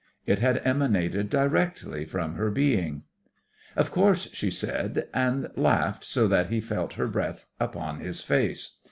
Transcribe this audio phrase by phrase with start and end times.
[0.25, 3.03] It had emanated directly from her being.
[3.75, 8.77] "Of course," she said, and laughed so that he felt her breath upon his face.